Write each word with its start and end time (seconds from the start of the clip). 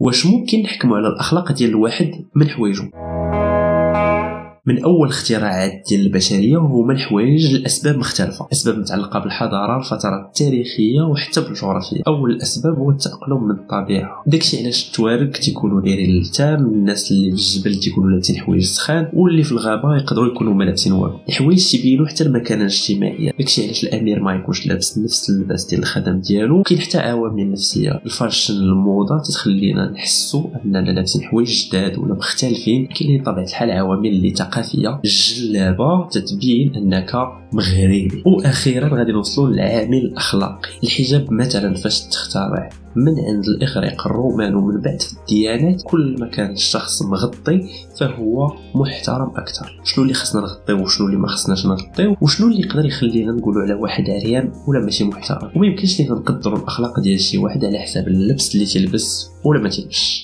واش 0.00 0.26
ممكن 0.26 0.62
نحكموا 0.62 0.96
على 0.96 1.08
الأخلاق 1.08 1.52
ديال 1.52 1.70
الواحد 1.70 2.24
من 2.34 2.48
حوايجو. 2.48 2.84
من 4.68 4.82
أول 4.84 5.08
اختراعات 5.08 5.84
ديال 5.88 6.00
البشرية 6.06 6.56
وهما 6.56 6.92
الحوايج 6.92 7.54
لأسباب 7.54 7.98
مختلفة. 7.98 8.48
أسباب 8.52 8.78
متعلقة 8.78 9.18
بالحضارة 9.18 9.78
الفترات 9.78 10.26
التاريخية 10.26 11.00
وحتى 11.00 11.40
بالجغرافيا 11.40 12.02
أول 12.06 12.30
الأسباب 12.30 12.78
هو 12.78 12.90
التأقلم 12.90 13.44
من 13.44 13.50
الطبيعة. 13.50 14.22
داكشي 14.26 14.62
علاش 14.62 14.88
التوارك 14.88 15.36
تيكونوا 15.36 15.80
دايرين 15.80 16.22
التام 16.22 16.64
الناس 16.64 17.12
اللي 17.12 17.30
في 17.30 17.36
الجبل 17.36 17.80
تيكونوا 17.80 18.10
لابسين 18.10 18.36
حوايج 18.36 18.64
سخان 18.64 19.08
واللي 19.12 19.42
في 19.42 19.52
الغابة 19.52 19.96
يقدروا 19.96 20.26
يكونوا 20.26 20.54
ما 20.54 20.64
لابسين 20.64 20.92
والو. 20.92 21.18
الحوايج 21.28 21.70
تيبينوا 21.70 22.06
حتى 22.06 22.24
المكانة 22.24 22.60
الاجتماعية. 22.60 23.32
داكشي 23.38 23.64
علاش 23.64 23.84
الأمير 23.84 24.22
ما 24.22 24.34
يكونش 24.34 24.66
لابس 24.66 24.98
نفس 24.98 25.30
اللباس 25.30 25.66
ديال 25.66 25.80
الخدم 25.80 26.20
ديالو. 26.20 26.62
كاين 26.62 26.80
حتى 26.80 26.98
عوامل 26.98 27.52
نفسية. 27.52 28.00
الفاشن 28.06 28.54
الموضة 28.54 29.18
تتخلينا 29.18 29.90
نحسوا 29.90 30.44
أننا 30.64 30.90
لابسين 30.90 31.22
حوايج 31.22 31.68
جداد 31.68 31.98
ولا 31.98 32.14
مختلفين. 32.14 32.86
كاينين 32.86 33.22
بطبيعه 33.22 33.44
الحال 33.44 33.70
عوامل 33.70 34.08
اللي 34.08 34.30
الثقافيه 34.58 35.00
الجلابه 35.04 36.08
تتبين 36.08 36.74
أنك 36.74 37.14
مغربي. 37.52 38.22
وأخيرا 38.26 38.98
غادي 38.98 39.12
نوصلوا 39.12 39.48
للعامل 39.48 39.98
الاخلاقي 39.98 40.68
الحجاب 40.84 41.32
مثلا 41.32 41.74
فاش 41.74 42.00
تخترع 42.00 42.70
من 42.96 43.12
عند 43.20 43.44
الإغريق 43.48 44.06
الرومان 44.06 44.54
ومن 44.54 44.80
بعد 44.80 45.02
في 45.02 45.12
الديانات 45.12 45.82
كل 45.82 46.16
ما 46.20 46.26
كان 46.26 46.52
الشخص 46.52 47.02
مغطي 47.02 47.68
فهو 48.00 48.52
محترم 48.74 49.30
أكثر. 49.36 49.80
شنو 49.84 50.04
اللي 50.04 50.14
خصنا 50.14 50.40
نغطيو 50.40 50.82
وشنو 50.82 51.06
اللي 51.06 51.18
ما 51.18 51.28
خصناش 51.28 51.66
نغطيو 51.66 52.16
وشنو 52.20 52.46
اللي 52.48 52.60
يقدر 52.60 52.86
يخلينا 52.86 53.32
نقولوا 53.32 53.62
على 53.62 53.74
واحد 53.74 54.10
عريان 54.10 54.52
ولا 54.66 54.80
ماشي 54.80 55.04
محترم؟ 55.04 55.50
وما 55.56 55.66
يمكنش 55.66 56.00
لينا 56.00 56.14
نقدروا 56.14 56.58
الأخلاق 56.58 57.00
ديال 57.00 57.20
شي 57.20 57.38
واحد 57.38 57.64
على 57.64 57.78
حساب 57.78 58.08
اللبس 58.08 58.54
اللي 58.54 58.66
تلبس 58.66 59.30
ولا 59.44 59.60
ما 59.60 59.68
تلبسش. 59.68 60.16